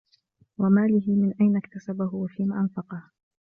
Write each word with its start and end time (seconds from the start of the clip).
وَمَالِهِ 0.57 1.05
مِنْ 1.15 1.33
أَيْنَ 1.41 1.57
اكْتَسَبَهُ 1.57 2.15
وَفِيمَ 2.15 2.53
أَنْفَقَهُ 2.53 3.03